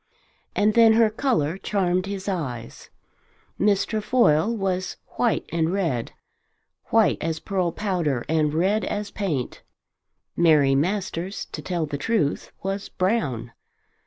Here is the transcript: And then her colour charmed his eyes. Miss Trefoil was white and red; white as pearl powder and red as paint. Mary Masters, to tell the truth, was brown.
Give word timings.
And 0.55 0.73
then 0.73 0.93
her 0.93 1.11
colour 1.11 1.59
charmed 1.59 2.07
his 2.07 2.27
eyes. 2.27 2.89
Miss 3.59 3.85
Trefoil 3.85 4.51
was 4.51 4.97
white 5.09 5.45
and 5.49 5.71
red; 5.71 6.11
white 6.85 7.19
as 7.21 7.39
pearl 7.39 7.71
powder 7.71 8.25
and 8.27 8.51
red 8.51 8.83
as 8.83 9.11
paint. 9.11 9.61
Mary 10.35 10.73
Masters, 10.73 11.45
to 11.51 11.61
tell 11.61 11.85
the 11.85 11.99
truth, 11.99 12.51
was 12.63 12.89
brown. 12.89 13.51